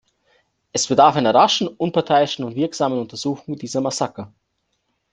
[0.73, 4.33] Es bedarf einer raschen, unparteiischen und wirksamen Untersuchung diese Massaker.